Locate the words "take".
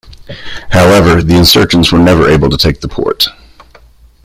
2.57-2.81